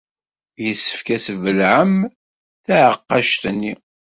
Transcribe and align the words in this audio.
Yessefk 0.63 1.07
ad 1.15 1.21
tesbelɛem 1.21 1.93
taɛeqqact-nni. 2.65 3.73